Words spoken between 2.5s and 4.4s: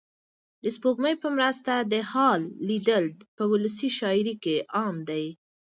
لېږل په ولسي شاعرۍ